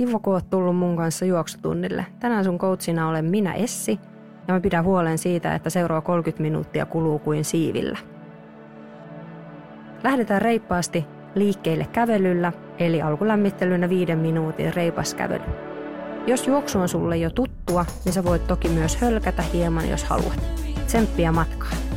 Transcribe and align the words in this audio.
Kiva, 0.00 0.18
kun 0.18 0.32
oot 0.32 0.50
tullut 0.50 0.76
mun 0.76 0.96
kanssa 0.96 1.24
juoksutunnille. 1.24 2.06
Tänään 2.20 2.44
sun 2.44 2.58
coachina 2.58 3.08
olen 3.08 3.24
minä 3.24 3.52
Essi 3.52 4.00
ja 4.48 4.54
mä 4.54 4.60
pidän 4.60 4.84
huolen 4.84 5.18
siitä, 5.18 5.54
että 5.54 5.70
seuraava 5.70 6.00
30 6.00 6.42
minuuttia 6.42 6.86
kuluu 6.86 7.18
kuin 7.18 7.44
siivillä. 7.44 7.98
Lähdetään 10.04 10.42
reippaasti 10.42 11.06
liikkeelle 11.34 11.86
kävelyllä, 11.92 12.52
eli 12.78 13.02
alkulämmittelynä 13.02 13.88
viiden 13.88 14.18
minuutin 14.18 14.74
reipas 14.74 15.14
kävely. 15.14 15.44
Jos 16.26 16.46
juoksu 16.46 16.78
on 16.78 16.88
sulle 16.88 17.16
jo 17.16 17.30
tuttua, 17.30 17.86
niin 18.04 18.12
sä 18.12 18.24
voit 18.24 18.46
toki 18.46 18.68
myös 18.68 18.96
hölkätä 18.96 19.42
hieman, 19.42 19.88
jos 19.88 20.04
haluat. 20.04 20.40
Tsemppiä 20.86 21.32
matkaan. 21.32 21.89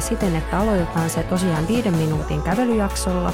Menee 0.00 0.08
siten, 0.08 0.36
että 0.36 0.58
aloitetaan 0.58 1.10
se 1.10 1.22
tosiaan 1.22 1.68
viiden 1.68 1.96
minuutin 1.96 2.42
kävelyjaksolla 2.42 3.32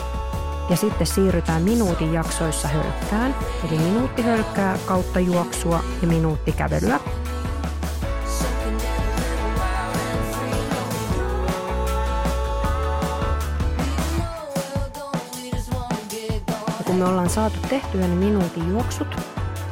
ja 0.70 0.76
sitten 0.76 1.06
siirrytään 1.06 1.62
minuutin 1.62 2.12
jaksoissa 2.12 2.68
hölkkään. 2.68 3.34
Eli 3.68 3.78
minuutti 3.78 4.22
hölkkää 4.22 4.78
kautta 4.86 5.20
juoksua 5.20 5.80
ja 6.02 6.08
minuutti 6.08 6.52
kävelyä. 6.52 7.00
Ja 16.78 16.84
kun 16.84 16.96
me 16.96 17.04
ollaan 17.04 17.30
saatu 17.30 17.56
tehtyä 17.68 18.08
ne 18.08 18.14
minuutin 18.14 18.68
juoksut, 18.68 19.16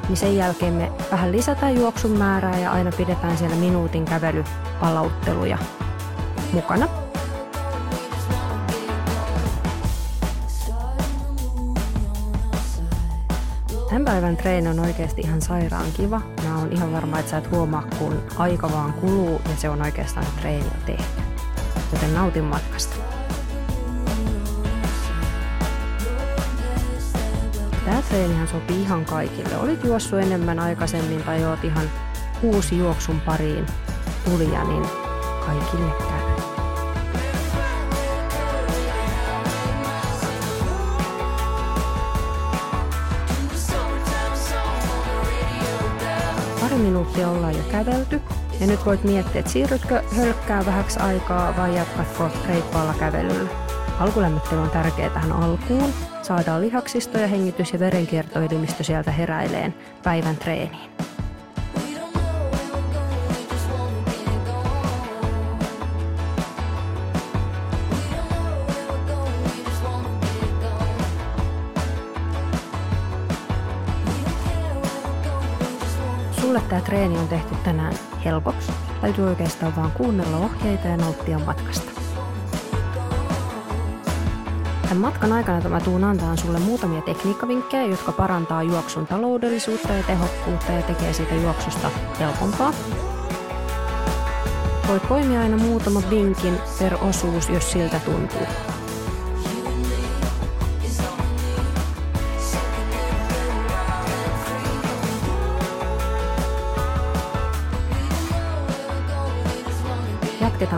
niin 0.09 0.17
sen 0.17 0.37
jälkeen 0.37 0.75
me 0.75 0.93
vähän 1.11 1.33
lisätään 1.33 1.77
juoksun 1.77 2.19
määrää 2.19 2.59
ja 2.59 2.73
aina 2.73 2.91
pidetään 2.97 3.39
siellä 3.39 3.57
minuutin 3.57 4.05
kävelypalautteluja 4.05 5.59
mukana. 6.53 6.89
Tämän 13.89 14.05
päivän 14.05 14.37
treeni 14.37 14.69
on 14.69 14.81
oikeasti 14.81 15.21
ihan 15.21 15.43
sairaan 15.43 15.93
kiva. 15.97 16.21
Mä 16.45 16.59
oon 16.59 16.73
ihan 16.73 16.93
varma, 16.93 17.19
että 17.19 17.31
sä 17.31 17.39
et 17.39 17.51
huomaa, 17.51 17.85
kun 17.99 18.23
aika 18.37 18.73
vaan 18.73 18.93
kuluu 18.93 19.41
ja 19.51 19.57
se 19.57 19.69
on 19.69 19.83
oikeastaan 19.83 20.27
treeni 20.41 20.71
tehty. 20.87 21.23
Joten 21.93 22.15
nautin 22.15 22.45
matkasta. 22.45 22.97
Tämä 27.85 28.03
treenihän 28.03 28.49
sopii 28.49 28.83
ihan 28.83 29.05
kaikille. 29.05 29.57
Olit 29.57 29.85
juossut 29.85 30.19
enemmän 30.19 30.59
aikaisemmin 30.59 31.23
tai 31.23 31.45
oot 31.45 31.65
ihan 31.65 31.91
uusi 32.43 32.79
juoksun 32.79 33.21
pariin 33.21 33.67
tulija, 34.25 34.65
niin 34.65 34.87
kaikille 35.47 35.93
käy. 35.99 36.14
Minuuttia 46.85 47.31
ollaan 47.31 47.57
jo 47.57 47.63
kävelty 47.71 48.21
ja 48.61 48.67
nyt 48.67 48.87
voit 48.87 49.05
miettiä, 49.05 49.39
että 49.39 49.51
siirrytkö 49.51 50.03
hölkkää 50.17 50.67
vähäksi 50.67 51.01
aikaa 51.01 51.57
vai 51.57 51.77
jatkatko 51.77 52.31
reippaalla 52.49 52.95
kävelyllä. 52.95 53.51
Alkulämmittely 53.99 54.61
on 54.61 54.71
tärkeää 54.71 55.11
tähän 55.11 55.33
alkuun. 55.33 55.93
Saadaan 56.23 56.61
lihaksisto 56.61 57.19
ja 57.19 57.27
hengitys- 57.27 57.73
ja 57.73 57.79
verenkiertoelimistö 57.79 58.85
sieltä 58.85 59.11
heräileen 59.11 59.75
päivän 60.03 60.37
treeniin. 60.37 60.94
Sulle 76.55 76.69
tämä 76.69 76.81
treeni 76.81 77.19
on 77.19 77.29
tehty 77.29 77.55
tänään 77.65 77.95
helpoksi. 78.25 78.73
Täytyy 79.01 79.25
oikeastaan 79.25 79.77
vaan 79.77 79.91
kuunnella 79.91 80.37
ohjeita 80.37 80.89
ja 80.89 80.97
nauttia 80.97 81.39
matkasta. 81.39 81.91
Tämän 84.83 84.97
matkan 84.99 85.33
aikana 85.33 85.69
mä 85.69 85.81
tuun 85.81 86.05
antaa 86.05 86.37
sulle 86.37 86.59
muutamia 86.59 87.03
tekniikkavinkkejä, 87.03 87.87
jotka 87.87 88.13
parantaa 88.13 88.63
juoksun 88.63 89.07
taloudellisuutta 89.07 89.93
ja 89.93 90.03
tehokkuutta 90.03 90.73
ja 90.73 90.83
tekee 90.83 91.13
siitä 91.13 91.35
juoksusta 91.35 91.91
helpompaa. 92.21 92.73
Voit 94.89 95.09
poimia 95.09 95.41
aina 95.41 95.57
muutama 95.57 96.03
vinkin 96.11 96.59
per 96.79 96.95
osuus, 97.01 97.49
jos 97.49 97.73
siltä 97.73 98.01
tuntuu. 98.01 98.47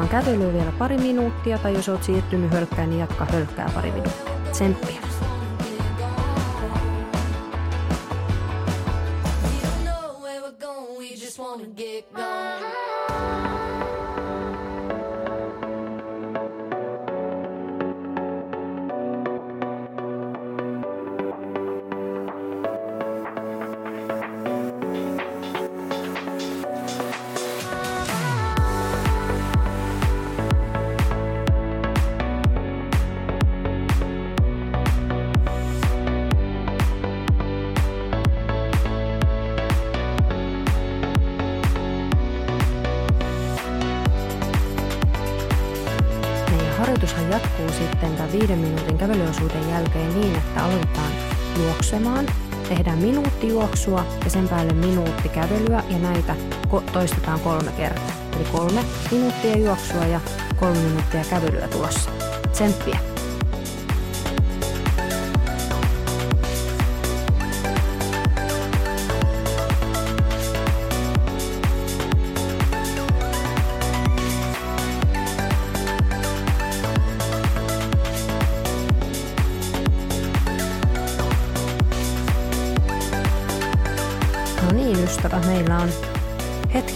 Kävelyä 0.08 0.52
vielä 0.52 0.72
pari 0.78 0.98
minuuttia, 0.98 1.58
tai 1.58 1.74
jos 1.74 1.88
oot 1.88 2.02
siirtynyt 2.02 2.52
hölkkään, 2.52 2.90
niin 2.90 3.00
jatka 3.00 3.24
hölkkää 3.24 3.70
pari 3.74 3.90
minuuttia. 3.90 4.32
Tsemppiä. 4.52 5.05
Jälkeen 49.96 50.20
niin, 50.20 50.36
että 50.36 50.64
aloitetaan 50.64 51.12
juoksemaan. 51.58 52.26
Tehdään 52.68 52.98
minuutti 52.98 53.48
juoksua 53.48 54.06
ja 54.24 54.30
sen 54.30 54.48
päälle 54.48 54.72
minuutti 54.72 55.28
kävelyä 55.28 55.82
ja 55.90 55.98
näitä 55.98 56.36
toistetaan 56.92 57.40
kolme 57.40 57.72
kertaa. 57.72 58.12
Eli 58.36 58.44
kolme 58.52 58.84
minuuttia 59.10 59.56
juoksua 59.56 60.04
ja 60.04 60.20
kolme 60.56 60.78
minuuttia 60.78 61.24
kävelyä 61.30 61.68
tulossa. 61.68 62.10
Tsemppiä. 62.52 63.15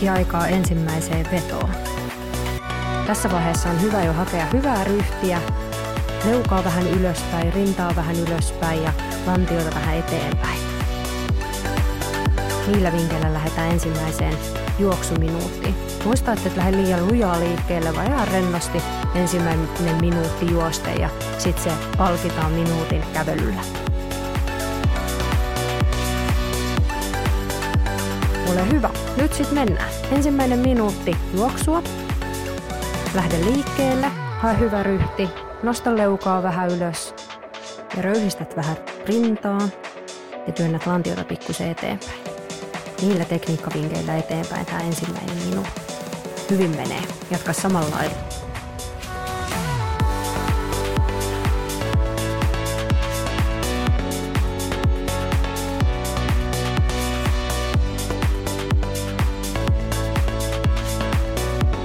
Hetki 0.01 0.19
aikaa 0.19 0.49
ensimmäiseen 0.49 1.27
vetoon. 1.33 1.71
Tässä 3.07 3.31
vaiheessa 3.31 3.71
on 3.71 3.83
hyvä 3.83 4.05
jo 4.05 4.13
hakea 4.13 4.47
hyvää 4.53 4.85
ryhtiä, 4.85 5.41
leukaa 6.25 6.65
vähän 6.65 6.87
ylöspäin, 6.87 7.53
rintaa 7.53 7.97
vähän 7.97 8.17
ylöspäin 8.17 8.83
ja 8.83 8.93
lantioita 9.27 9.75
vähän 9.75 9.97
eteenpäin. 9.97 10.59
Niillä 12.67 12.93
vinkkeillä 12.93 13.33
lähdetään 13.33 13.71
ensimmäiseen 13.71 14.35
juoksuminuuttiin. 14.79 15.75
Muista, 16.05 16.33
että 16.33 16.49
et 16.49 16.57
lähde 16.57 16.77
liian 16.77 17.09
lujaa 17.09 17.41
liikkeelle, 17.41 17.95
vaan 17.95 18.07
ihan 18.07 18.29
rennosti 18.29 18.83
ensimmäinen 19.15 19.69
minuutti 20.01 20.51
juoste 20.51 20.93
ja 20.93 21.09
sitten 21.39 21.65
se 21.65 21.71
palkitaan 21.97 22.53
minuutin 22.53 23.03
kävelyllä. 23.13 23.63
Ole 28.51 28.71
hyvä. 28.73 28.90
Nyt 29.17 29.33
sitten 29.33 29.55
mennään. 29.55 29.91
Ensimmäinen 30.13 30.59
minuutti 30.59 31.17
juoksua. 31.35 31.83
Lähde 33.15 33.45
liikkeelle. 33.45 34.07
Hae 34.39 34.59
hyvä 34.59 34.83
ryhti. 34.83 35.29
Nosta 35.63 35.97
leukaa 35.97 36.43
vähän 36.43 36.71
ylös. 36.71 37.15
Ja 37.97 38.03
röyhistät 38.03 38.57
vähän 38.57 38.77
rintaa. 39.07 39.69
Ja 40.47 40.53
työnnät 40.53 40.87
lantiota 40.87 41.25
pikkusen 41.25 41.71
eteenpäin. 41.71 42.21
Niillä 43.03 43.25
tekniikkavinkeillä 43.25 44.17
eteenpäin 44.17 44.67
tämä 44.67 44.81
ensimmäinen 44.81 45.37
minuutti. 45.37 45.81
Hyvin 46.51 46.71
menee. 46.71 47.03
Jatka 47.31 47.53
samalla 47.53 47.97
lailla. 47.97 48.17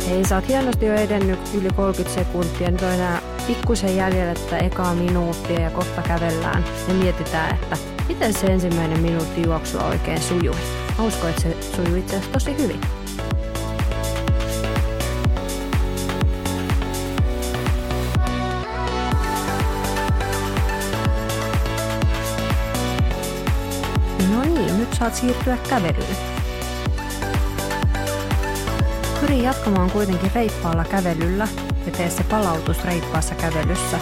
Hei, 0.10 0.26
sä 0.26 0.36
oot 0.36 0.48
hienosti 0.48 0.86
jo 0.86 0.94
edennyt 0.94 1.40
yli 1.54 1.70
30 1.76 2.16
sekuntia. 2.16 2.72
Nyt 2.72 2.82
on 2.82 2.92
enää 2.92 3.22
pikkusen 3.48 3.96
jäljellä 3.96 4.34
tätä 4.34 4.58
ekaa 4.58 4.94
minuuttia 4.96 5.60
ja 5.60 5.70
kohta 5.70 6.02
kävellään 6.02 6.66
ja 6.88 6.94
mietitään, 6.94 7.56
että 7.56 7.78
miten 8.08 8.34
se 8.34 8.48
ensimmäinen 8.48 9.00
minuutti 9.00 9.42
juoksua 9.42 9.84
oikein 9.84 10.22
sujui. 10.22 10.56
Mä 10.98 11.04
uskon, 11.04 11.30
että 11.30 11.42
se 11.42 11.58
sujui 11.76 12.00
itse 12.00 12.16
asiassa 12.16 12.34
tosi 12.34 12.58
hyvin. 12.58 12.82
No 24.32 24.44
niin, 24.44 24.80
nyt 24.80 24.94
saat 24.94 25.16
siirtyä 25.16 25.58
kävelyyn. 25.70 26.45
Pyri 29.26 29.44
jatkamaan 29.44 29.92
kuitenkin 29.92 30.32
reippaalla 30.36 30.86
kävelyllä 30.86 31.48
ja 31.86 31.92
tee 31.92 32.10
se 32.10 32.24
palautus 32.24 32.84
reippaassa 32.84 33.36
kävelyssä. 33.36 34.00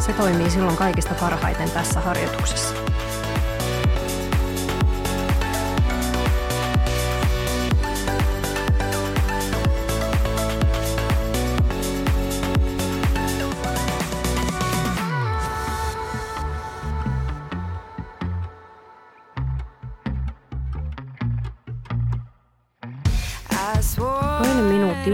Se 0.00 0.12
toimii 0.12 0.50
silloin 0.50 0.76
kaikista 0.76 1.14
parhaiten 1.20 1.70
tässä 1.70 2.00
harjoituksessa. 2.00 2.74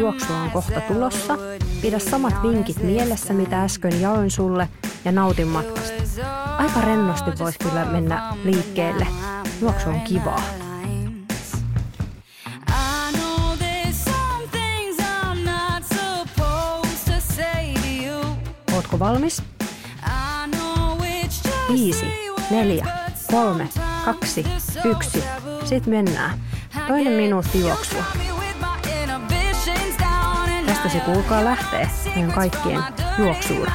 Juoksua 0.09 0.37
on 0.37 0.51
kohta 0.51 0.81
tulossa. 0.81 1.39
Pidä 1.83 1.99
samat 1.99 2.43
vinkit 2.43 2.83
mielessä, 2.83 3.35
mitä 3.35 3.63
äsken 3.63 4.01
jaoin 4.01 4.31
sulle, 4.31 4.69
ja 5.05 5.13
nautin 5.13 5.47
matkasta. 5.47 6.03
Aika 6.59 6.81
rennosti 6.81 7.31
voisi 7.39 7.59
kyllä 7.59 7.85
mennä 7.85 8.37
liikkeelle. 8.45 9.07
Juoksu 9.61 9.89
on 9.89 10.01
kivaa. 10.01 10.43
Ootko 18.75 18.99
valmis? 18.99 19.43
Viisi, 21.73 22.07
neljä, 22.51 22.87
kolme, 23.31 23.69
kaksi, 24.05 24.47
yksi. 24.85 25.25
Sitten 25.65 25.95
mennään. 25.95 26.39
Toinen 26.89 27.13
minuutti 27.13 27.61
juoksua. 27.61 28.28
Tästä 30.83 30.99
se 30.99 31.05
kuulkaa 31.05 31.45
lähtee 31.45 31.91
meidän 32.15 32.33
kaikkien 32.33 32.81
juoksuura. 33.19 33.73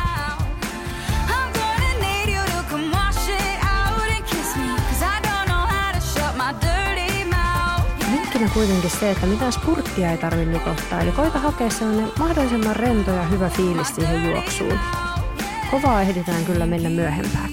Vinkkinä 8.11 8.49
kuitenkin 8.53 8.89
se, 8.89 9.11
että 9.11 9.25
mitään 9.25 9.53
spurttia 9.53 10.11
ei 10.11 10.17
tarvitse 10.17 10.51
nyt 10.51 10.67
ottaa. 10.67 11.01
Eli 11.01 11.11
koita 11.11 11.39
hakea 11.39 11.69
sellainen 11.69 12.11
mahdollisimman 12.19 12.75
rento 12.75 13.11
ja 13.11 13.23
hyvä 13.23 13.49
fiilis 13.49 13.95
siihen 13.95 14.25
juoksuun. 14.25 14.79
Kovaa 15.71 16.01
ehditään 16.01 16.45
kyllä 16.45 16.65
mennä 16.65 16.89
myöhempääkin. 16.89 17.52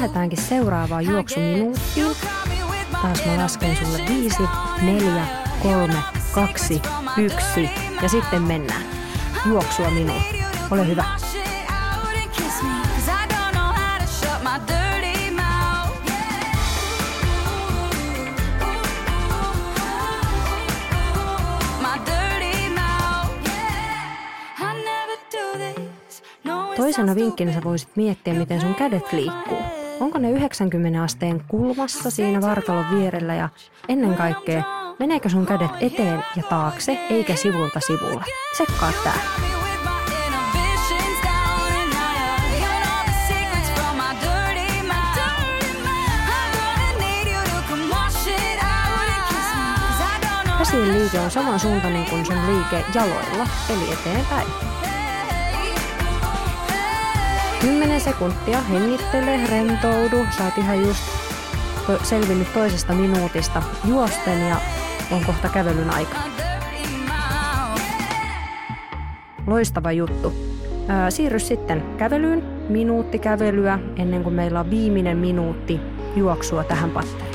Lähdetäänkin 0.00 0.42
seuraavaan 0.42 1.06
juoksuminuuttiin. 1.06 2.06
Taas 3.02 3.26
mä 3.26 3.36
lasken 3.36 3.76
sulle 3.76 3.98
viisi, 4.08 4.42
neljä, 4.82 5.26
kolme, 5.62 6.02
kaksi, 6.32 6.82
yksi 7.18 7.70
ja 8.02 8.08
sitten 8.08 8.42
mennään. 8.42 8.82
Juoksua 9.46 9.90
minuutti. 9.90 10.44
Ole 10.70 10.86
hyvä. 10.86 11.04
Toisena 26.76 27.14
vinkkinä 27.14 27.52
sä 27.52 27.60
voisit 27.64 27.88
miettiä, 27.96 28.34
miten 28.34 28.60
sun 28.60 28.74
kädet 28.74 29.12
liikkuu. 29.12 29.79
Onko 30.00 30.18
ne 30.18 30.30
90 30.30 31.02
asteen 31.02 31.44
kulmassa 31.48 32.10
siinä 32.10 32.40
vartalon 32.40 32.84
vierellä 32.90 33.34
ja 33.34 33.48
ennen 33.88 34.14
kaikkea, 34.14 34.62
meneekö 34.98 35.28
sun 35.28 35.46
kädet 35.46 35.70
eteen 35.80 36.24
ja 36.36 36.42
taakse 36.42 36.98
eikä 37.10 37.36
sivulta 37.36 37.80
sivulle? 37.80 38.24
Tsekkaa 38.52 38.92
tää. 39.04 39.20
Käsien 50.58 50.98
liike 50.98 51.20
on 51.20 51.30
samansuuntainen 51.30 52.10
kuin 52.10 52.26
sun 52.26 52.36
liike 52.46 52.84
jaloilla, 52.94 53.46
eli 53.70 53.92
eteenpäin. 53.92 54.69
10 57.60 58.00
sekuntia, 58.00 58.60
hengittele, 58.60 59.40
rentoudu, 59.50 60.26
sä 60.36 60.44
oot 60.44 60.58
ihan 60.58 60.82
just 60.82 61.00
selvinnyt 62.02 62.52
toisesta 62.52 62.92
minuutista 62.92 63.62
juosten 63.84 64.48
ja 64.48 64.56
on 65.10 65.24
kohta 65.24 65.48
kävelyn 65.48 65.90
aika. 65.90 66.16
Loistava 69.46 69.92
juttu. 69.92 70.32
Siirry 71.08 71.38
sitten 71.38 71.82
kävelyyn, 71.96 72.42
minuutti 72.68 73.18
kävelyä 73.18 73.78
ennen 73.96 74.22
kuin 74.22 74.34
meillä 74.34 74.60
on 74.60 74.70
viimeinen 74.70 75.16
minuutti 75.16 75.80
juoksua 76.16 76.64
tähän 76.64 76.90
patteriin. 76.90 77.29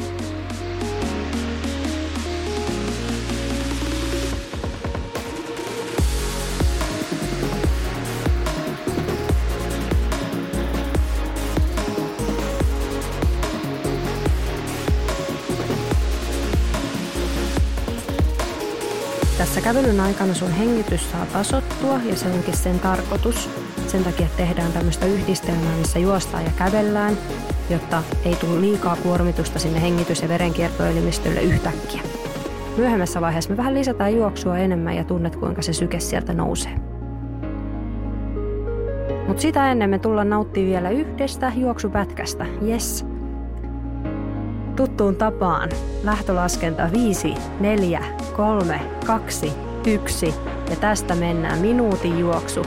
Kävelyn 19.65 20.00
aikana 20.00 20.34
sun 20.34 20.51
hengitys 20.51 21.12
saa 21.12 21.25
tasottua 21.25 22.00
ja 22.10 22.15
se 22.15 22.27
onkin 22.27 22.57
sen 22.57 22.79
tarkoitus. 22.79 23.50
Sen 23.88 24.03
takia 24.03 24.27
tehdään 24.38 24.72
tämmöistä 24.72 25.05
yhdistelmää, 25.05 25.77
missä 25.77 26.00
juostaan 26.00 26.43
ja 26.43 26.51
kävellään, 26.57 27.17
jotta 27.69 28.03
ei 28.25 28.36
tule 28.36 28.62
liikaa 28.62 28.95
kuormitusta 28.95 29.60
sinne 29.60 29.81
hengitys- 29.81 30.22
ja 30.22 30.29
verenkiertoelimistölle 30.29 31.41
yhtäkkiä. 31.41 32.01
Myöhemmässä 32.77 33.22
vaiheessa 33.22 33.50
me 33.50 33.57
vähän 33.57 33.74
lisätään 33.74 34.15
juoksua 34.15 34.57
enemmän 34.57 34.95
ja 34.95 35.03
tunnet, 35.03 35.36
kuinka 35.36 35.62
se 35.62 35.74
syke 35.74 36.00
sieltä 36.00 36.34
nousee. 36.34 36.75
Mutta 39.27 39.41
sitä 39.41 39.72
ennen 39.72 39.89
me 39.89 40.00
tullaan 40.00 40.29
nauttimaan 40.29 40.69
vielä 40.69 40.89
yhdestä 40.89 41.51
juoksupätkästä. 41.55 42.45
Yes. 42.67 43.14
Tuttuun 44.75 45.15
tapaan. 45.15 45.70
Lähtölaskenta 46.03 46.91
5, 46.91 47.34
4, 47.60 48.03
3, 48.36 48.82
2, 49.05 49.53
1. 49.88 50.34
Ja 50.70 50.75
tästä 50.75 51.15
mennään 51.15 51.60
minuutin 51.60 52.20
juoksu. 52.20 52.65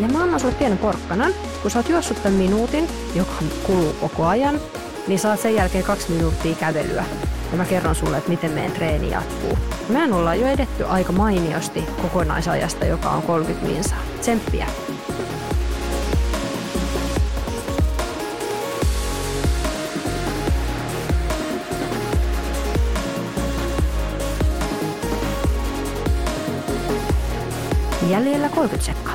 Ja 0.00 0.08
mä 0.08 0.22
annan 0.22 0.40
sulle 0.40 0.54
pienen 0.54 0.78
porkkanan. 0.78 1.32
Kun 1.62 1.70
sä 1.70 1.78
oot 1.78 1.88
juossut 1.88 2.22
tämän 2.22 2.38
minuutin, 2.38 2.88
joka 3.14 3.32
kuluu 3.66 3.92
koko 4.00 4.26
ajan, 4.26 4.60
niin 5.08 5.18
saat 5.18 5.40
sen 5.40 5.54
jälkeen 5.54 5.84
kaksi 5.84 6.12
minuuttia 6.12 6.54
kävelyä. 6.54 7.04
Ja 7.50 7.56
mä 7.56 7.64
kerron 7.64 7.94
sulle, 7.94 8.16
että 8.16 8.30
miten 8.30 8.50
meidän 8.50 8.72
treeni 8.72 9.10
jatkuu. 9.10 9.58
Mehän 9.88 10.12
ollaan 10.12 10.40
jo 10.40 10.46
edetty 10.46 10.84
aika 10.84 11.12
mainiosti 11.12 11.84
kokonaisajasta, 12.02 12.84
joka 12.84 13.10
on 13.10 13.22
30 13.22 13.66
minsaa. 13.66 13.98
Tsemppiä! 14.20 14.66
Jäljellä 28.08 28.48
30 28.48 28.84
sekkaa. 28.86 29.14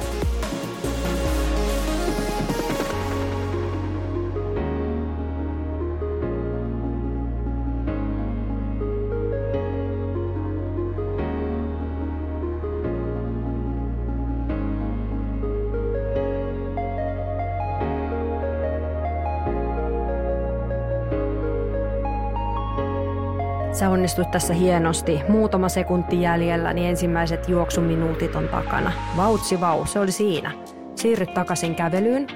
Sä 23.74 23.90
onnistut 23.90 24.32
tässä 24.32 24.54
hienosti. 24.54 25.22
Muutama 25.30 25.70
sekunti 25.70 26.22
jäljellä, 26.22 26.74
niin 26.74 26.90
ensimmäiset 26.90 27.50
juoksuminuutit 27.50 28.36
on 28.36 28.48
takana. 28.48 28.92
Vautsi 29.18 29.62
vau, 29.62 29.86
se 29.86 30.00
oli 30.00 30.12
siinä. 30.12 30.52
Siirryt 30.96 31.34
takaisin 31.34 31.76
kävelyyn. 31.76 32.28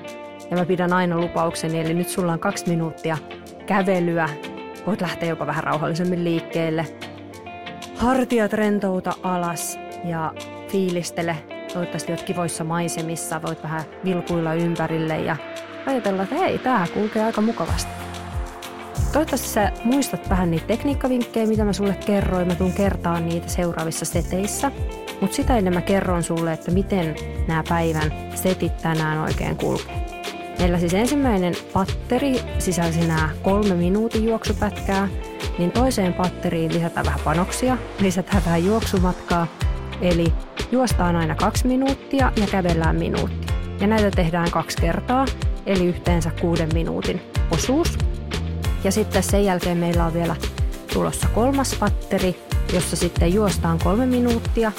Ja 0.51 0.57
mä 0.57 0.65
pidän 0.65 0.93
aina 0.93 1.19
lupaukseni, 1.19 1.79
eli 1.79 1.93
nyt 1.93 2.09
sulla 2.09 2.33
on 2.33 2.39
kaksi 2.39 2.69
minuuttia 2.69 3.17
kävelyä. 3.65 4.29
Voit 4.87 5.01
lähteä 5.01 5.29
jopa 5.29 5.47
vähän 5.47 5.63
rauhallisemmin 5.63 6.23
liikkeelle. 6.23 6.85
Hartiat 7.97 8.53
rentouta 8.53 9.13
alas 9.23 9.79
ja 10.05 10.33
fiilistele. 10.67 11.37
Toivottavasti 11.73 12.11
oot 12.11 12.21
kivoissa 12.21 12.63
maisemissa, 12.63 13.41
voit 13.41 13.63
vähän 13.63 13.81
vilkuilla 14.05 14.53
ympärille 14.53 15.19
ja 15.19 15.35
ajatella, 15.85 16.23
että 16.23 16.35
hei, 16.35 16.57
tää 16.57 16.87
kulkee 16.93 17.23
aika 17.23 17.41
mukavasti. 17.41 17.96
Toivottavasti 19.11 19.47
sä 19.47 19.71
muistat 19.83 20.29
vähän 20.29 20.51
niitä 20.51 20.67
tekniikkavinkkejä, 20.67 21.47
mitä 21.47 21.65
mä 21.65 21.73
sulle 21.73 21.97
kerroin. 22.05 22.47
Mä 22.47 22.55
tuun 22.55 22.73
kertaan 22.73 23.25
niitä 23.25 23.47
seuraavissa 23.47 24.05
seteissä. 24.05 24.71
Mutta 25.21 25.35
sitä 25.35 25.57
ennen 25.57 25.73
mä 25.73 25.81
kerron 25.81 26.23
sulle, 26.23 26.53
että 26.53 26.71
miten 26.71 27.15
nämä 27.47 27.63
päivän 27.69 28.13
setit 28.35 28.77
tänään 28.77 29.17
oikein 29.17 29.55
kulkee. 29.55 30.05
Meillä 30.59 30.79
siis 30.79 30.93
ensimmäinen 30.93 31.53
patteri 31.73 32.39
sisälsi 32.59 33.07
nämä 33.07 33.29
kolme 33.41 33.75
minuutin 33.75 34.23
juoksupätkää, 34.27 35.07
niin 35.57 35.71
toiseen 35.71 36.13
patteriin 36.13 36.73
lisätään 36.73 37.05
vähän 37.05 37.19
panoksia, 37.23 37.77
lisätään 37.99 38.45
vähän 38.45 38.65
juoksumatkaa, 38.65 39.47
eli 40.01 40.33
juostaan 40.71 41.15
aina 41.15 41.35
kaksi 41.35 41.67
minuuttia 41.67 42.31
ja 42.35 42.47
kävellään 42.51 42.95
minuutti. 42.95 43.53
Ja 43.79 43.87
näitä 43.87 44.11
tehdään 44.11 44.51
kaksi 44.51 44.77
kertaa, 44.81 45.25
eli 45.65 45.85
yhteensä 45.85 46.31
kuuden 46.41 46.69
minuutin 46.73 47.21
osuus. 47.51 47.97
Ja 48.83 48.91
sitten 48.91 49.23
sen 49.23 49.45
jälkeen 49.45 49.77
meillä 49.77 50.05
on 50.05 50.13
vielä 50.13 50.35
tulossa 50.93 51.27
kolmas 51.35 51.75
patteri, 51.79 52.35
jossa 52.73 52.95
sitten 52.95 53.33
juostaan 53.33 53.79
kolme 53.83 54.05
minuuttia 54.05 54.71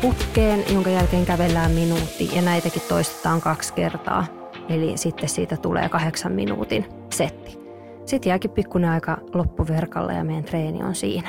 putkeen, 0.00 0.64
jonka 0.74 0.90
jälkeen 0.90 1.26
kävellään 1.26 1.70
minuutti 1.70 2.30
ja 2.36 2.42
näitäkin 2.42 2.82
toistetaan 2.88 3.40
kaksi 3.40 3.72
kertaa. 3.72 4.26
Eli 4.68 4.96
sitten 4.96 5.28
siitä 5.28 5.56
tulee 5.56 5.88
kahdeksan 5.88 6.32
minuutin 6.32 6.86
setti. 7.12 7.58
Sitten 8.04 8.30
jääkin 8.30 8.50
pikkuinen 8.50 8.90
aika 8.90 9.18
loppuverkalle 9.34 10.14
ja 10.14 10.24
meidän 10.24 10.44
treeni 10.44 10.82
on 10.82 10.94
siinä. 10.94 11.28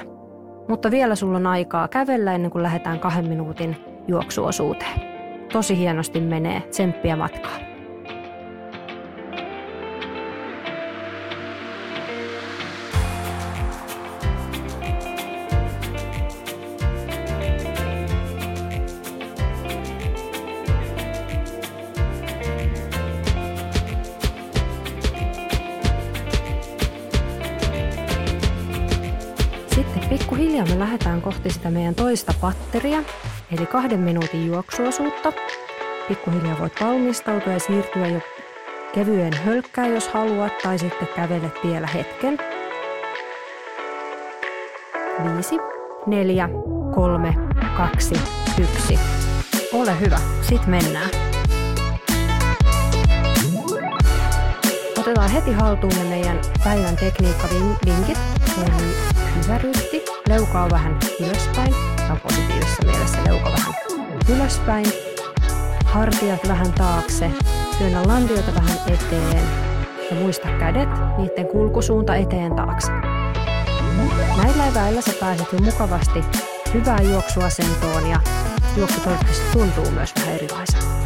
Mutta 0.67 0.91
vielä 0.91 1.15
sulla 1.15 1.37
on 1.37 1.47
aikaa 1.47 1.87
kävellä 1.87 2.35
ennen 2.35 2.51
kuin 2.51 2.63
lähdetään 2.63 2.99
kahden 2.99 3.27
minuutin 3.27 3.77
juoksuosuuteen. 4.07 5.01
Tosi 5.53 5.77
hienosti 5.77 6.21
menee, 6.21 6.61
tsemppiä 6.61 7.15
matkaa. 7.15 7.68
Sitä 31.69 31.79
meidän 31.79 31.95
toista 31.95 32.33
patteria, 32.41 33.03
eli 33.57 33.65
kahden 33.65 33.99
minuutin 33.99 34.47
juoksuosuutta. 34.47 35.33
Pikkuhiljaa 36.07 36.59
voit 36.59 36.73
valmistautua 36.81 37.53
ja 37.53 37.59
siirtyä 37.59 38.07
jo 38.07 38.19
kevyen 38.93 39.33
hölkkään, 39.33 39.93
jos 39.93 40.07
haluat, 40.07 40.57
tai 40.57 40.79
sitten 40.79 41.07
kävelet 41.15 41.59
vielä 41.63 41.87
hetken. 41.87 42.37
Viisi, 45.23 45.55
neljä, 46.07 46.49
kolme, 46.95 47.35
kaksi, 47.77 48.15
yksi. 48.61 48.99
Ole 49.73 49.99
hyvä, 49.99 50.19
sit 50.41 50.67
mennään. 50.67 51.09
Otetaan 54.99 55.31
heti 55.31 55.51
haltuun 55.51 55.93
ne 55.93 56.09
meidän 56.09 56.39
päivän 56.63 56.95
tekniikkavinkit. 56.95 58.17
Eli 58.57 58.95
hyvä 59.43 59.57
ryhti, 59.57 60.08
leuka 60.29 60.61
on 60.61 60.69
vähän 60.69 60.99
ylöspäin, 61.19 61.73
on 62.11 62.19
positiivisessa 62.19 62.83
mielessä 62.85 63.17
leuka 63.25 63.51
vähän 63.51 63.73
ylöspäin, 64.29 64.85
hartiat 65.85 66.47
vähän 66.47 66.73
taakse, 66.73 67.31
työnnä 67.77 68.07
lantiota 68.07 68.55
vähän 68.55 68.77
eteen 68.87 69.43
ja 70.11 70.15
muista 70.15 70.47
kädet, 70.59 70.89
niiden 71.17 71.47
kulkusuunta 71.47 72.15
eteen 72.15 72.55
taakse. 72.55 72.91
Näillä 74.43 74.67
eväillä 74.67 75.01
sä 75.01 75.11
pääset 75.19 75.53
jo 75.53 75.59
mukavasti 75.59 76.23
hyvään 76.73 77.09
juoksuasentoon 77.09 78.07
ja 78.07 78.19
juoksu 78.77 78.99
toivottavasti 78.99 79.45
tuntuu 79.53 79.91
myös 79.91 80.13
vähän 80.15 80.35
erilaiselta. 80.35 80.98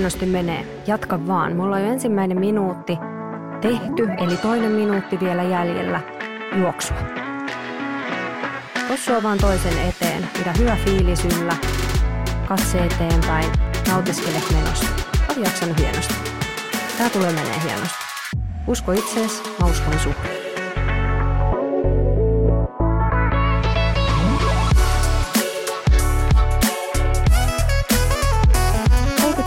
Hienosti 0.00 0.26
menee. 0.26 0.66
Jatka 0.86 1.26
vaan. 1.26 1.56
Mulla 1.56 1.76
on 1.76 1.82
jo 1.82 1.88
ensimmäinen 1.88 2.40
minuutti 2.40 2.98
tehty, 3.60 4.08
eli 4.18 4.36
toinen 4.36 4.72
minuutti 4.72 5.20
vielä 5.20 5.42
jäljellä 5.42 6.00
juoksua. 6.58 6.96
Tossua 8.88 9.22
vaan 9.22 9.38
toisen 9.38 9.88
eteen. 9.88 10.28
Pidä 10.38 10.52
hyvä 10.58 10.76
fiilis 10.84 11.24
yllä. 11.24 11.56
Katse 12.48 12.84
eteenpäin. 12.84 13.50
Nautiskele 13.88 14.42
menosta. 14.52 14.86
Olet 15.28 15.44
jaksanut 15.44 15.78
hienosti. 15.78 16.14
Tää 16.98 17.10
tulee 17.10 17.32
menee 17.32 17.62
hienosti. 17.64 18.04
Usko 18.66 18.92
itseesi, 18.92 19.42
mä 19.60 19.66
uskon 19.66 19.98
suhteen. 19.98 20.39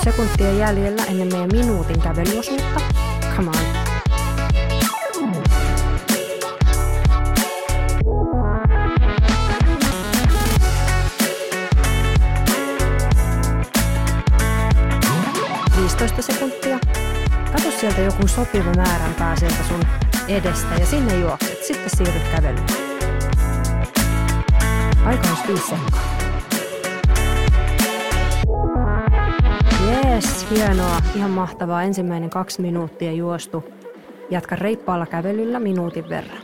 Sekuntia 0.03 0.51
jäljellä 0.51 1.05
ennen 1.05 1.27
meidän 1.27 1.49
minuutin 1.51 2.01
kävelyosuutta. 2.01 2.81
Come 3.35 3.49
on. 3.49 3.83
sekuntia. 16.21 16.79
Kato 17.51 17.71
sieltä 17.79 18.01
joku 18.01 18.27
sopiva 18.27 18.73
määränpää 18.75 19.35
sieltä 19.35 19.63
sun 19.67 19.81
edestä 20.27 20.75
ja 20.79 20.85
sinne 20.85 21.19
juokset. 21.19 21.63
Sitten 21.63 21.89
siirryt 21.97 22.27
kävelyyn. 22.35 22.65
Aika 25.05 25.27
on 25.29 25.37
viisi 25.47 25.63
sekkaa. 25.67 26.22
Yes, 30.13 30.47
hienoa. 30.49 30.97
Ihan 31.15 31.31
mahtavaa. 31.31 31.83
Ensimmäinen 31.83 32.29
kaksi 32.29 32.61
minuuttia 32.61 33.11
juostu. 33.11 33.63
Jatka 34.29 34.55
reippaalla 34.55 35.05
kävelyllä 35.05 35.59
minuutin 35.59 36.09
verran. 36.09 36.42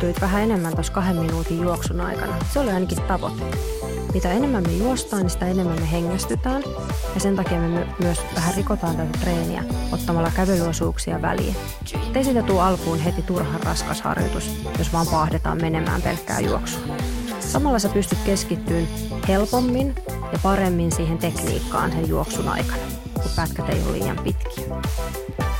Hengästyit 0.00 0.20
vähän 0.20 0.42
enemmän 0.42 0.74
tuossa 0.74 0.92
kahden 0.92 1.16
minuutin 1.16 1.60
juoksun 1.60 2.00
aikana. 2.00 2.36
Se 2.52 2.60
oli 2.60 2.70
ainakin 2.70 3.02
tavoite. 3.02 3.42
Mitä 4.14 4.32
enemmän 4.32 4.62
me 4.62 4.72
juostaan, 4.72 5.22
niin 5.22 5.30
sitä 5.30 5.46
enemmän 5.46 5.80
me 5.80 5.90
hengästytään. 5.90 6.62
Ja 7.14 7.20
sen 7.20 7.36
takia 7.36 7.60
me 7.60 7.68
my- 7.68 7.86
myös 7.98 8.20
vähän 8.34 8.54
rikotaan 8.54 8.96
tätä 8.96 9.18
treeniä 9.18 9.64
ottamalla 9.92 10.30
kävelyosuuksia 10.36 11.22
väliin. 11.22 11.56
Ei 12.14 12.24
siitä 12.24 12.42
tule 12.42 12.62
alkuun 12.62 12.98
heti 12.98 13.22
turhan 13.22 13.62
raskas 13.62 14.02
harjoitus, 14.02 14.50
jos 14.78 14.92
vaan 14.92 15.06
paahdetaan 15.06 15.60
menemään 15.60 16.02
pelkkää 16.02 16.40
juoksua. 16.40 16.96
Samalla 17.40 17.78
sä 17.78 17.88
pystyt 17.88 18.18
keskittyyn 18.24 18.88
helpommin 19.28 19.94
ja 20.32 20.38
paremmin 20.42 20.92
siihen 20.92 21.18
tekniikkaan 21.18 21.90
sen 21.90 22.08
juoksun 22.08 22.48
aikana, 22.48 22.82
kun 23.14 23.30
pätkät 23.36 23.68
ei 23.68 23.82
ole 23.82 23.92
liian 23.92 24.20
pitkiä. 24.24 24.64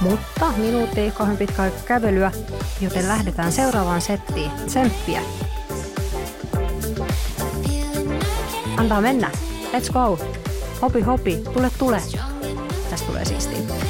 Mutta 0.01 0.53
minuutti 0.57 1.01
ei 1.01 1.11
kauhean 1.11 1.37
pitkä 1.37 1.63
aika 1.63 1.77
kävelyä, 1.85 2.33
joten 2.81 3.09
lähdetään 3.09 3.53
seuraavaan 3.53 4.01
settiin. 4.01 4.51
Tsemppiä. 4.67 5.21
Antaa 8.77 9.01
mennä. 9.01 9.31
Let's 9.73 9.93
go. 9.93 10.19
Hopi 10.83 11.01
hopi. 11.01 11.37
Tule 11.37 11.71
tule. 11.79 12.03
Tästä 12.91 13.07
tulee 13.07 13.25
siistiä. 13.25 13.90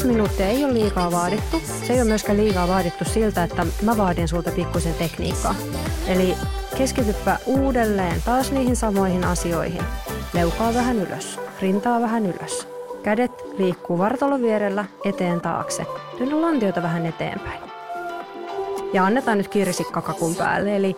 Kaksi 0.00 0.12
minuuttia 0.12 0.46
ei 0.46 0.64
ole 0.64 0.74
liikaa 0.74 1.12
vaadittu. 1.12 1.62
Se 1.86 1.92
ei 1.92 2.00
ole 2.00 2.08
myöskään 2.08 2.38
liikaa 2.38 2.68
vaadittu 2.68 3.04
siltä, 3.04 3.42
että 3.44 3.66
mä 3.82 3.96
vaadin 3.96 4.28
sulta 4.28 4.50
pikkusen 4.50 4.94
tekniikkaa. 4.94 5.54
Eli 6.06 6.36
keskityppä 6.76 7.36
uudelleen 7.46 8.22
taas 8.24 8.52
niihin 8.52 8.76
samoihin 8.76 9.24
asioihin. 9.24 9.82
Leukaa 10.32 10.74
vähän 10.74 10.96
ylös, 10.96 11.40
rintaa 11.62 12.00
vähän 12.00 12.26
ylös. 12.26 12.68
Kädet 13.02 13.30
liikkuu 13.58 13.98
vartalon 13.98 14.42
vierellä 14.42 14.84
eteen 15.04 15.40
taakse. 15.40 15.86
Työnnä 16.18 16.40
lantiota 16.40 16.82
vähän 16.82 17.06
eteenpäin. 17.06 17.60
Ja 18.92 19.04
annetaan 19.04 19.38
nyt 19.38 19.48
kirsikka 19.48 20.02
kakun 20.02 20.34
päälle, 20.34 20.76
eli 20.76 20.96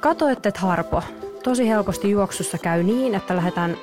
kato, 0.00 0.28
et 0.28 0.56
harpo. 0.56 1.02
Tosi 1.42 1.68
helposti 1.68 2.10
juoksussa 2.10 2.58
käy 2.58 2.82
niin, 2.82 3.14
että 3.14 3.36
lähdetään 3.36 3.76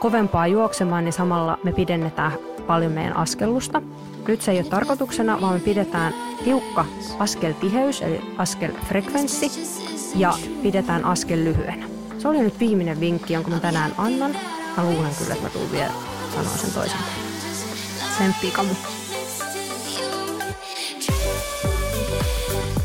kovempaa 0.00 0.46
juoksemaan, 0.46 1.04
niin 1.04 1.12
samalla 1.12 1.58
me 1.64 1.72
pidennetään 1.72 2.32
paljon 2.62 2.92
meidän 2.92 3.16
askellusta. 3.16 3.82
Nyt 4.28 4.42
se 4.42 4.50
ei 4.50 4.58
ole 4.58 4.66
tarkoituksena, 4.66 5.40
vaan 5.40 5.54
me 5.54 5.60
pidetään 5.60 6.14
tiukka 6.44 6.84
askeltiheys, 7.18 8.02
eli 8.02 8.20
askelfrekvenssi, 8.38 9.50
ja 10.14 10.34
pidetään 10.62 11.04
askel 11.04 11.44
lyhyenä. 11.44 11.86
Se 12.18 12.28
oli 12.28 12.38
nyt 12.38 12.60
viimeinen 12.60 13.00
vinkki, 13.00 13.32
jonka 13.32 13.50
mä 13.50 13.60
tänään 13.60 13.92
annan. 13.98 14.36
Mä 14.76 14.84
luulen 14.84 15.14
kyllä, 15.18 15.34
että 15.34 15.44
mä 15.44 15.50
tuun 15.50 15.72
vielä 15.72 15.92
sanoa 16.34 16.56
sen 16.56 16.72
toisen. 16.72 16.98
Tsemppii 18.14 18.50
kamu. 18.50 18.74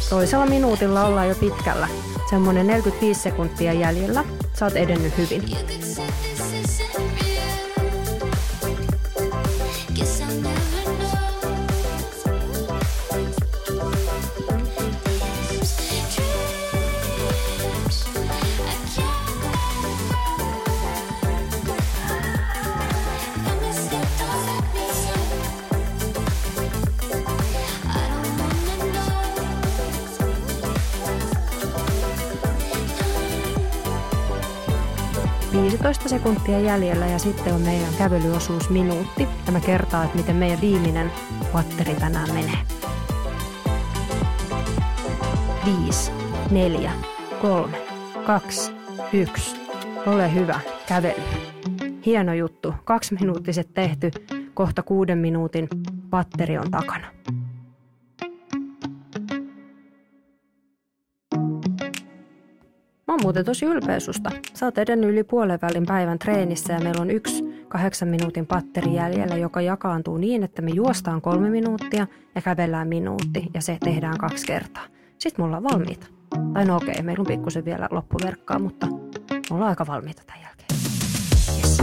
Toisella 0.10 0.46
minuutilla 0.46 1.06
ollaan 1.06 1.30
jo 1.30 1.36
pitkällä. 1.36 1.88
Semmoinen 2.30 2.68
45 2.68 3.22
sekuntia 3.22 3.74
jäljellä. 3.74 4.24
Sä 4.54 4.66
oot 4.66 4.76
edennyt 4.76 5.18
hyvin. 5.18 5.44
15 35.88 36.10
sekuntia 36.10 36.60
jäljellä 36.60 37.08
ja 37.08 37.19
sitten 37.19 37.54
on 37.54 37.62
meidän 37.62 37.93
kävelyosuus 37.97 38.69
minuutti. 38.69 39.28
Tämä 39.45 39.60
kertaa, 39.60 40.04
että 40.04 40.17
miten 40.17 40.36
meidän 40.36 40.62
viimeinen 40.62 41.12
patteri 41.54 41.95
tänään 41.95 42.34
menee. 42.34 42.58
5, 45.86 46.12
4, 46.52 46.91
3, 47.41 47.78
2, 48.26 48.71
1. 49.13 49.56
Ole 50.06 50.34
hyvä, 50.34 50.60
kävely. 50.88 51.23
Hieno 52.06 52.34
juttu. 52.34 52.73
Kaksi 52.84 53.15
minuuttiset 53.19 53.73
tehty. 53.73 54.12
Kohta 54.54 54.84
kuuden 54.84 55.17
minuutin 55.17 55.67
patteri 56.10 56.58
on 56.58 56.71
takana. 56.71 57.08
Mä 63.08 63.13
oon 63.13 63.20
muuten 63.24 63.46
tosi 63.46 63.65
ylpeä 63.65 64.00
susta. 64.00 64.32
Sä 64.54 64.65
oot 64.65 64.78
edennyt 64.78 65.10
yli 65.10 65.24
puolen 65.24 65.60
välin 65.62 65.86
päivän 65.86 66.20
treenissä 66.20 66.74
ja 66.74 66.80
meillä 66.80 67.02
on 67.02 67.12
yksi 67.12 67.65
kahdeksan 67.67 68.08
minuutin 68.08 68.48
patteri 68.48 68.93
jäljellä, 68.93 69.36
joka 69.36 69.62
jakaantuu 69.62 70.17
niin, 70.17 70.43
että 70.43 70.62
me 70.62 70.72
juostaan 70.72 71.22
kolme 71.22 71.50
minuuttia 71.50 72.08
ja 72.36 72.41
kävellään 72.41 72.88
minuutti 72.88 73.48
ja 73.54 73.62
se 73.62 73.78
tehdään 73.84 74.17
kaksi 74.17 74.46
kertaa. 74.46 74.84
Sitten 75.17 75.46
mulla 75.46 75.58
on 75.58 75.63
valmiita. 75.63 76.08
Tai 76.54 76.65
no 76.65 76.76
okei, 76.76 77.02
meillä 77.02 77.22
on 77.22 77.28
pikkusen 77.28 77.65
vielä 77.65 77.88
loppuverkkaa, 77.91 78.60
mutta 78.60 78.88
me 78.88 79.41
ollaan 79.52 79.70
aika 79.70 79.88
valmiita 79.88 80.22
tämän 80.26 80.41
jälkeen. 80.41 80.67
Yes. 81.58 81.80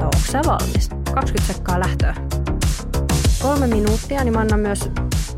Onko 0.00 0.18
sä 0.32 0.40
valmis? 0.46 0.88
20 1.14 1.52
sekkaa 1.52 1.80
lähtöä 1.80 2.39
kolme 3.42 3.66
minuuttia, 3.66 4.24
niin 4.24 4.32
mä 4.34 4.40
annan 4.40 4.60
myös 4.60 4.90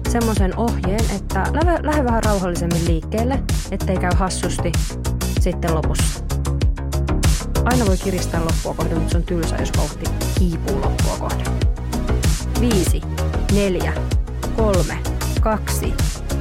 semmoisen 0.08 0.56
ohjeen, 0.56 1.04
että 1.16 1.40
lähde, 1.52 1.86
lähde 1.86 2.04
vähän 2.04 2.24
rauhallisemmin 2.24 2.84
liikkeelle, 2.88 3.42
ettei 3.70 3.96
käy 3.96 4.10
hassusti 4.16 4.72
sitten 5.40 5.74
lopussa. 5.74 6.24
Aina 7.64 7.86
voi 7.86 7.96
kiristää 7.96 8.40
loppua 8.40 8.74
kohden, 8.74 8.98
mutta 8.98 9.10
se 9.10 9.16
on 9.16 9.22
tylsä, 9.24 9.56
jos 9.56 9.70
vauhti 9.76 10.10
hiipuu 10.40 10.80
loppua 10.80 11.16
kohden. 11.18 11.46
Viisi, 12.60 13.00
neljä, 13.52 13.92
kolme, 14.56 14.98
kaksi, 15.40 15.94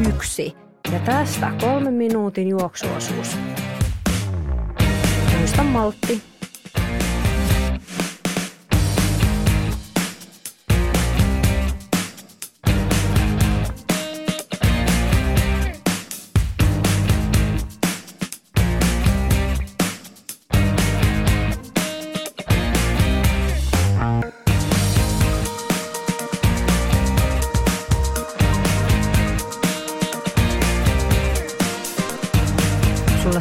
yksi. 0.07 0.55
Ja 0.91 0.99
tästä 0.99 1.51
kolmen 1.61 1.93
minuutin 1.93 2.47
juoksuosuus. 2.47 3.37
Muista 5.37 5.63
maltti, 5.63 6.21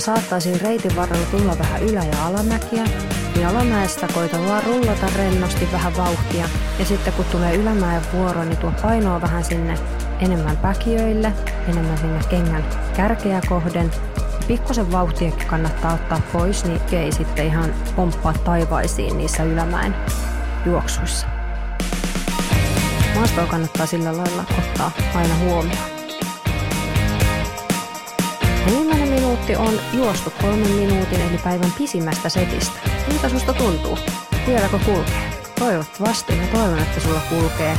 saattaa 0.00 0.40
siinä 0.40 0.58
reitin 0.62 0.96
varrella 0.96 1.26
tulla 1.26 1.58
vähän 1.58 1.82
ylä- 1.82 2.04
ja 2.04 2.26
alamäkiä, 2.26 2.84
niin 3.34 3.46
alamäestä 3.46 4.08
koita 4.14 4.38
vaan 4.38 4.64
rullata 4.64 5.06
rennosti 5.16 5.68
vähän 5.72 5.96
vauhtia. 5.96 6.44
Ja 6.78 6.84
sitten 6.84 7.12
kun 7.12 7.24
tulee 7.24 7.54
ylämäen 7.54 8.02
vuoro, 8.12 8.44
niin 8.44 8.56
tuo 8.56 8.72
painoa 8.82 9.20
vähän 9.20 9.44
sinne 9.44 9.78
enemmän 10.20 10.56
päkiöille, 10.56 11.32
enemmän 11.68 11.98
sinne 11.98 12.20
kengän 12.30 12.64
kärkeä 12.96 13.40
kohden. 13.48 13.90
Pikkusen 14.48 14.92
vauhtiakin 14.92 15.46
kannattaa 15.46 15.94
ottaa 15.94 16.20
pois, 16.32 16.64
niin 16.64 16.80
ei 16.92 17.12
sitten 17.12 17.46
ihan 17.46 17.74
pomppaa 17.96 18.32
taivaisiin 18.32 19.18
niissä 19.18 19.42
ylämäen 19.42 19.94
juoksuissa. 20.66 21.26
Maastoa 23.14 23.46
kannattaa 23.46 23.86
sillä 23.86 24.16
lailla 24.16 24.44
ottaa 24.58 24.90
aina 25.14 25.34
huomioon. 25.34 26.00
Ensimmäinen 28.66 28.99
minuutti 29.50 29.78
on 29.78 29.98
juostu 30.00 30.32
kolmen 30.42 30.70
minuutin 30.70 31.20
eli 31.20 31.38
päivän 31.44 31.72
pisimmästä 31.78 32.28
setistä. 32.28 32.80
Miltä 33.08 33.28
susta 33.28 33.54
tuntuu? 33.54 33.98
Vieläkö 34.46 34.78
kulkee? 34.78 35.30
Toivottavasti. 35.58 36.32
Mä 36.32 36.46
toivon, 36.46 36.78
että 36.78 37.00
sulla 37.00 37.20
kulkee. 37.28 37.76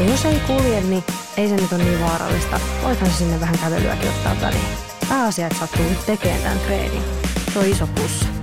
Ja 0.00 0.06
jos 0.06 0.24
ei 0.24 0.40
kulje, 0.46 0.80
niin 0.80 1.04
ei 1.36 1.48
se 1.48 1.56
nyt 1.56 1.72
ole 1.72 1.84
niin 1.84 2.00
vaarallista. 2.00 2.60
Voithan 2.82 3.10
se 3.10 3.16
sinne 3.16 3.40
vähän 3.40 3.58
kävelyäkin 3.58 4.08
ottaa 4.08 4.36
väliin. 4.40 4.64
Pääasia, 5.08 5.46
että 5.46 5.58
sä 5.58 5.76
tullut 5.76 6.06
tekemään 6.06 6.42
tämän 6.42 6.58
treenin. 6.58 7.02
Se 7.52 7.58
on 7.58 7.64
iso 7.64 7.86
plussi. 7.86 8.37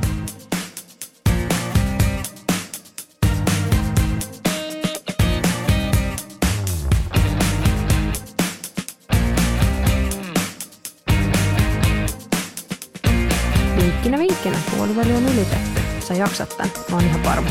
Puoliväli 15.06 15.28
on 15.28 15.34
ylitetty. 15.34 15.82
Sä 16.08 16.14
jaksat 16.14 16.58
tän, 16.58 16.72
mä 16.90 16.96
oon 16.96 17.06
ihan 17.06 17.24
varma. 17.24 17.50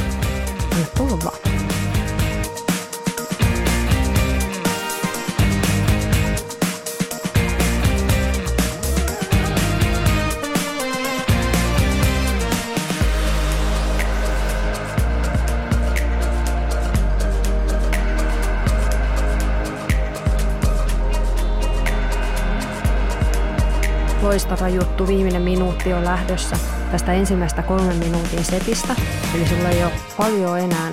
Anna 0.73 0.87
tulla 0.97 1.19
vaan. 1.25 1.54
Loistava 24.55 24.69
juttu. 24.69 25.07
Viimeinen 25.07 25.43
minuutti 25.43 25.93
on 25.93 26.05
lähdössä 26.05 26.57
tästä 26.90 27.12
ensimmäistä 27.12 27.62
kolmen 27.62 27.97
minuutin 27.97 28.45
setistä. 28.45 28.95
Eli 29.35 29.49
sulla 29.49 29.69
ei 29.69 29.85
ole 29.85 29.93
paljon 30.17 30.61
enää 30.61 30.93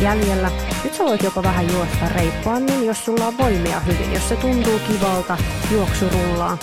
jäljellä. 0.00 0.50
Nyt 0.84 0.94
sä 0.94 1.04
voit 1.04 1.22
jopa 1.22 1.42
vähän 1.42 1.72
juosta 1.72 2.08
reippaammin, 2.14 2.86
jos 2.86 3.04
sulla 3.04 3.26
on 3.26 3.38
voimia 3.38 3.80
hyvin. 3.80 4.12
Jos 4.12 4.28
se 4.28 4.36
tuntuu 4.36 4.78
kivalta, 4.78 5.36
juoksu 5.70 6.04
rullaa, 6.08 6.58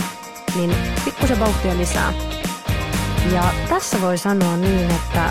niin 0.55 0.75
pikkusen 1.05 1.39
vauhtia 1.39 1.77
lisää. 1.77 2.13
Ja 3.33 3.43
tässä 3.69 4.01
voi 4.01 4.17
sanoa 4.17 4.57
niin, 4.57 4.91
että 4.91 5.29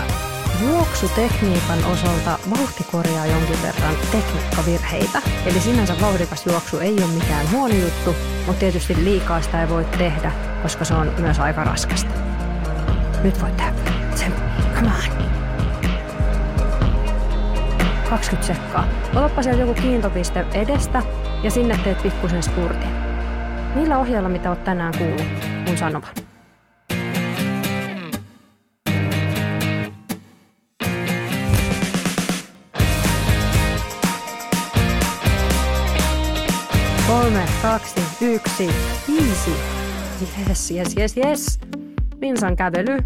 Juoksutekniikan 0.61 1.85
osalta 1.91 2.39
vauhti 2.49 2.83
korjaa 2.91 3.25
jonkin 3.25 3.61
verran 3.61 3.95
tekniikkavirheitä. 4.11 5.21
Eli 5.45 5.59
sinänsä 5.59 5.95
vauhdikas 6.01 6.45
juoksu 6.45 6.79
ei 6.79 6.93
ole 6.93 7.11
mikään 7.11 7.51
huono 7.51 7.75
juttu, 7.75 8.15
mutta 8.45 8.59
tietysti 8.59 9.03
liikaa 9.03 9.41
sitä 9.41 9.61
ei 9.61 9.69
voi 9.69 9.85
tehdä, 9.85 10.31
koska 10.61 10.85
se 10.85 10.93
on 10.93 11.11
myös 11.19 11.39
aika 11.39 11.63
raskasta. 11.63 12.11
Nyt 13.23 13.41
voit 13.41 13.57
tehdä 13.57 13.73
sen. 14.15 14.33
Come 14.75 14.87
on. 14.87 15.23
20 18.09 18.53
sekkaa. 18.53 18.87
Otapa 19.15 19.43
sieltä 19.43 19.61
joku 19.61 19.73
kiintopiste 19.73 20.45
edestä 20.53 21.03
ja 21.43 21.51
sinne 21.51 21.79
teet 21.83 22.03
pikkusen 22.03 22.43
spurtin. 22.43 22.89
Niillä 23.75 23.97
ohjeilla, 23.97 24.29
mitä 24.29 24.49
oot 24.49 24.63
tänään 24.63 24.93
kuullut, 24.97 25.27
mun 25.67 25.77
sanova. 25.77 26.22
Kolme, 37.23 37.45
kaksi, 37.61 38.01
yksi, 38.21 38.69
viisi. 39.07 39.51
Yes, 40.49 40.71
yes, 40.71 40.97
yes, 40.97 41.17
yes. 41.17 41.59
Minsan 42.21 42.55
kävely. 42.55 42.97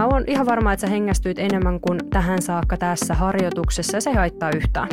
Mä 0.00 0.06
oon 0.06 0.24
ihan 0.26 0.46
varma, 0.46 0.72
että 0.72 0.86
sä 0.86 0.90
hengästyit 0.90 1.38
enemmän 1.38 1.80
kuin 1.80 2.00
tähän 2.10 2.42
saakka 2.42 2.76
tässä 2.76 3.14
harjoituksessa 3.14 3.96
ja 3.96 4.00
se 4.00 4.12
haittaa 4.12 4.50
yhtään. 4.56 4.88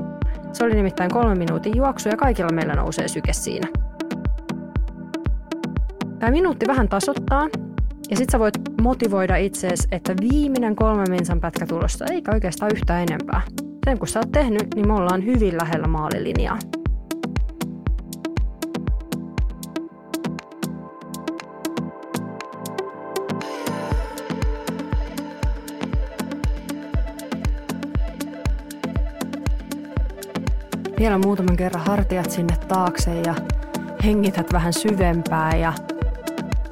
Se 0.53 0.63
oli 0.63 0.75
nimittäin 0.75 1.11
kolme 1.11 1.35
minuutin 1.35 1.77
juoksu 1.77 2.09
ja 2.09 2.17
kaikilla 2.17 2.51
meillä 2.51 2.73
nousee 2.73 3.07
syke 3.07 3.33
siinä. 3.33 3.67
Tämä 6.19 6.31
minuutti 6.31 6.67
vähän 6.67 6.89
tasoittaa 6.89 7.49
ja 8.09 8.17
sit 8.17 8.29
sä 8.29 8.39
voit 8.39 8.81
motivoida 8.81 9.35
itseesi, 9.35 9.87
että 9.91 10.13
viimeinen 10.21 10.75
kolme 10.75 11.03
minsan 11.09 11.39
pätkä 11.39 11.65
tulossa, 11.65 12.05
eikä 12.11 12.31
oikeastaan 12.31 12.71
yhtään 12.71 13.01
enempää. 13.01 13.41
Sen 13.85 13.99
kun 13.99 14.07
sä 14.07 14.19
oot 14.19 14.31
tehnyt, 14.31 14.75
niin 14.75 14.87
me 14.87 14.93
ollaan 14.93 15.25
hyvin 15.25 15.57
lähellä 15.57 15.87
maalilinjaa. 15.87 16.80
Vielä 31.01 31.17
muutaman 31.17 31.57
kerran 31.57 31.85
hartiat 31.85 32.31
sinne 32.31 32.57
taakse 32.67 33.21
ja 33.21 33.35
hengität 34.03 34.53
vähän 34.53 34.73
syvempää 34.73 35.55
ja 35.55 35.73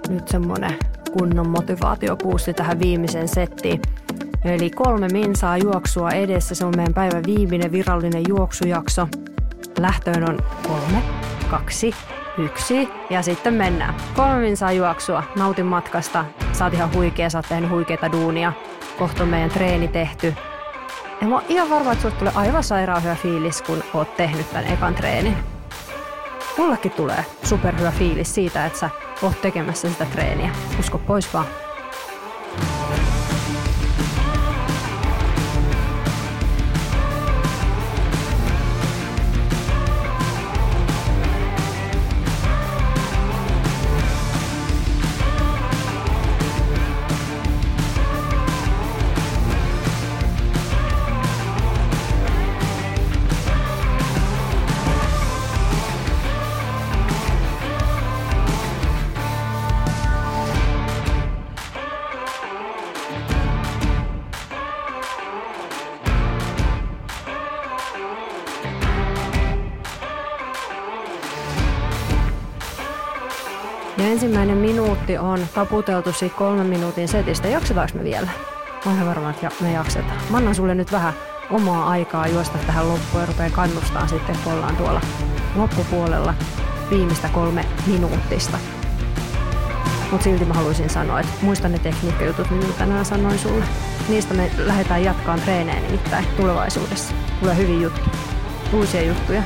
nyt 0.10 0.28
semmonen 0.28 0.76
kunnon 1.12 1.50
motivaatiopuusti 1.50 2.54
tähän 2.54 2.80
viimeiseen 2.80 3.28
settiin. 3.28 3.82
Eli 4.46 4.70
kolme 4.70 5.08
minsaa 5.12 5.58
juoksua 5.58 6.12
edessä, 6.12 6.56
se 6.56 6.66
on 6.66 6.74
meidän 6.76 6.94
päivän 6.94 7.24
viimeinen 7.26 7.72
virallinen 7.72 8.24
juoksujakso. 8.28 9.08
Lähtöön 9.80 10.30
on 10.30 10.40
kolme, 10.68 11.02
kaksi, 11.52 11.94
yksi 12.38 12.90
ja 13.10 13.22
sitten 13.22 13.54
mennään. 13.54 13.94
Kolme 14.16 14.40
minsaa 14.40 14.72
juoksua, 14.72 15.24
nautin 15.36 15.66
matkasta, 15.66 16.26
sä 16.52 16.66
oot 16.66 16.74
ihan 16.74 16.94
huikea, 16.94 17.30
sä 17.30 17.38
oot 17.38 17.46
tehnyt 17.50 17.70
huikeita 17.70 18.12
duunia. 18.12 18.54
Kohta 19.00 19.24
on 19.24 19.30
meidän 19.30 19.50
treeni 19.50 19.88
tehty, 19.88 20.34
ja 21.22 21.28
mä 21.28 21.36
oon 21.36 21.44
ihan 21.50 21.70
varma, 21.70 21.92
että 21.92 22.12
tulee 22.12 22.34
aivan 22.36 22.64
sairaan 22.64 23.04
hyvä 23.04 23.16
fiilis, 23.16 23.62
kun 23.62 23.84
oot 23.94 24.18
tehnyt 24.18 24.50
tämän 24.50 24.68
ekan 24.68 24.96
treenin. 24.96 25.38
Mullekin 26.58 26.92
tulee 26.92 27.26
superhyvä 27.44 27.92
fiilis 27.92 28.36
siitä, 28.36 28.66
että 28.66 28.80
sä 28.80 28.90
oot 29.22 29.42
tekemässä 29.42 29.90
sitä 29.90 30.06
treeniä. 30.06 30.50
Usko 30.80 30.98
pois 30.98 31.34
vaan. 31.34 31.46
On 75.20 75.40
taputeltu 75.54 76.14
siitä 76.14 76.36
kolmen 76.36 76.68
minuutin 76.68 77.08
setistä. 77.08 77.48
Jaksetaanko 77.48 77.98
me 77.98 78.04
vielä? 78.04 78.30
Mä 78.86 78.92
oon 78.92 79.06
varma, 79.06 79.30
että 79.30 79.52
me 79.62 79.72
jaksetaan. 79.72 80.18
Mä 80.30 80.38
annan 80.38 80.56
sulle 80.56 80.76
nyt 80.76 80.92
vähän 80.92 81.14
omaa 81.52 81.90
aikaa 81.90 82.28
juosta 82.28 82.58
tähän 82.58 82.90
loppuun 82.90 83.22
ja 83.22 83.26
rupean 83.26 83.52
kannustaa 83.52 84.08
sitten, 84.08 84.38
kun 84.44 84.54
ollaan 84.54 84.76
tuolla 84.76 85.02
loppupuolella 85.56 86.34
viimeistä 86.90 87.30
kolme 87.30 87.66
minuuttista. 87.88 88.58
Mutta 90.12 90.24
silti 90.24 90.46
mä 90.46 90.54
haluaisin 90.54 90.90
sanoa, 90.90 91.20
että 91.20 91.32
muista 91.42 91.70
ne 91.70 91.80
tekniikkajutut, 91.80 92.52
mitä 92.52 92.74
tänään 92.78 93.06
sanoin 93.06 93.40
sulle. 93.40 93.66
Niistä 94.10 94.34
me 94.34 94.52
lähdetään 94.58 95.04
jatkaan 95.04 95.42
treeneen 95.42 95.84
nimittäin 95.84 96.26
tulevaisuudessa. 96.38 97.14
Tulee 97.40 97.58
hyvin 97.58 97.82
juttu. 97.82 98.10
Uusia 98.74 99.02
juttuja. 99.02 99.44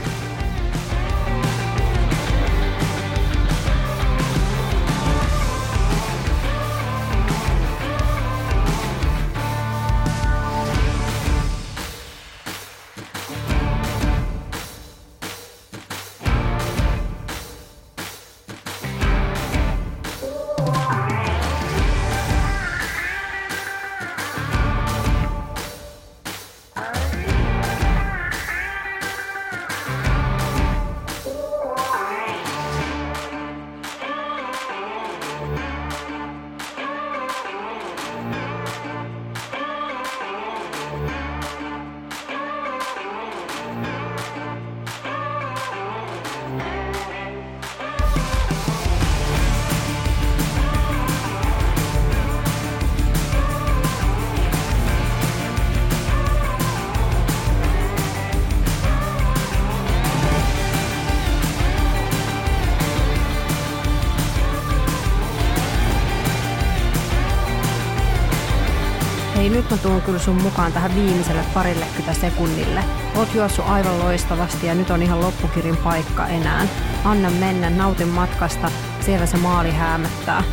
Tuun 69.83 70.01
kyllä 70.01 70.19
sun 70.19 70.41
mukaan 70.41 70.73
tähän 70.73 70.95
viimeiselle 70.95 71.43
parillekymmentä 71.53 72.13
sekunnille. 72.13 72.83
Oot 73.15 73.35
juossut 73.35 73.65
aivan 73.67 73.99
loistavasti 73.99 74.67
ja 74.67 74.75
nyt 74.75 74.89
on 74.89 75.03
ihan 75.03 75.21
loppukirin 75.21 75.77
paikka 75.77 76.27
enää. 76.27 76.67
Anna 77.03 77.29
mennä, 77.29 77.69
nautin 77.69 78.07
matkasta, 78.07 78.71
siellä 79.01 79.25
se 79.25 79.37
maali 79.37 79.71
häämöttää. 79.71 80.43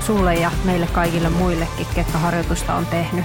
Sulle 0.00 0.34
ja 0.34 0.50
meille 0.64 0.86
kaikille 0.86 1.28
muillekin, 1.28 1.86
ketkä 1.94 2.18
harjoitusta 2.18 2.74
on 2.74 2.86
tehnyt. 2.86 3.24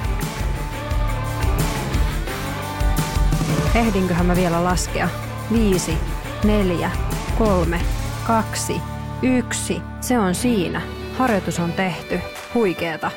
Ehdinköhän 3.75 4.25
mä 4.25 4.35
vielä 4.35 4.63
laskea? 4.63 5.09
Viisi, 5.51 5.97
neljä, 6.43 6.91
kolme, 7.37 7.81
kaksi, 8.27 8.81
yksi. 9.21 9.81
Se 10.01 10.19
on 10.19 10.35
siinä. 10.35 10.81
Harjoitus 11.17 11.59
on 11.59 11.73
tehty. 11.73 12.19
Huikeeta. 12.53 13.11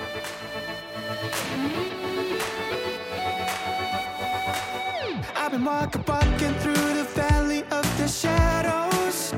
Been 5.65 5.73
walking, 5.73 6.55
through 6.61 6.75
the 6.75 7.07
valley 7.17 7.63
of 7.71 7.97
the 7.97 8.07
shadows. 8.07 9.33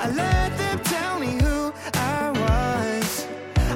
I 0.00 0.06
let 0.06 0.56
them 0.56 0.78
tell 0.78 1.18
me 1.18 1.42
who 1.42 1.72
I 1.94 2.30
was. 2.30 3.26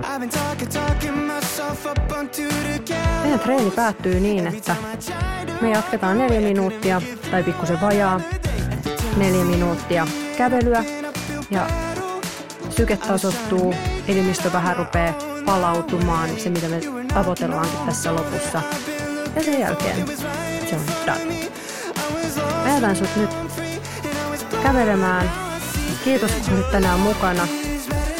I've 0.04 0.20
been 0.20 0.30
talking, 0.30 0.68
talking 0.68 1.26
myself 1.26 1.86
up 1.86 2.12
onto 2.12 2.42
the 2.42 2.94
Meidän 3.22 3.40
treeni 3.40 3.70
päättyy 3.70 4.20
niin, 4.20 4.46
että 4.46 4.76
me 5.60 5.70
jatketaan 5.70 6.18
neljä 6.18 6.40
minuuttia 6.40 7.02
tai 7.30 7.42
pikkusen 7.42 7.80
vajaa 7.80 8.20
neljä 9.16 9.44
minuuttia 9.44 10.06
kävelyä 10.38 10.84
ja 11.50 11.66
syke 12.70 12.96
tasottuu, 12.96 13.74
elimistö 14.08 14.52
vähän 14.52 14.76
rupeaa 14.76 15.14
palautumaan, 15.44 16.30
se 16.38 16.50
mitä 16.50 16.68
me 16.68 16.80
tavoitellaankin 17.14 17.86
tässä 17.86 18.14
lopussa. 18.14 18.62
Ja 19.36 19.42
sen 19.42 19.60
jälkeen 19.60 20.06
se 20.68 20.76
on 20.76 20.82
done. 21.06 21.50
Ajatan 22.64 22.96
sut 22.96 23.16
nyt 23.16 23.30
kävelemään. 24.62 25.32
Kiitos 26.04 26.30
kun 26.30 26.54
olit 26.54 26.70
tänään 26.70 27.00
mukana. 27.00 27.48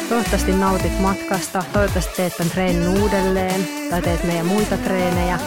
Toivottavasti 0.09 0.51
nautit 0.51 0.99
matkasta. 0.99 1.63
Toivottavasti 1.73 2.15
teet 2.15 2.37
tämän 2.37 2.51
treenin 2.51 2.87
uudelleen 2.87 3.67
tai 3.89 4.01
teet 4.01 4.23
meidän 4.23 4.45
muita 4.45 4.77
treenejä. 4.77 5.39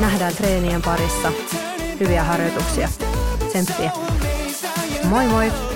Nähdään 0.00 0.34
treenien 0.34 0.82
parissa. 0.82 1.32
Hyviä 2.00 2.24
harjoituksia. 2.24 2.88
Tsemppiä. 3.48 3.90
Moi 5.04 5.26
moi! 5.26 5.75